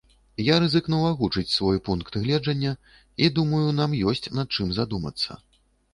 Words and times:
Я 0.45 0.53
рызыкнуў 0.61 1.03
агучыць 1.09 1.53
свой 1.57 1.77
пункт 1.91 2.17
гледжання, 2.23 2.73
і 3.27 3.31
думаю, 3.41 3.63
нам 3.81 3.97
ёсць 4.13 4.27
над 4.39 4.47
чым 4.59 4.67
задумацца. 4.81 5.43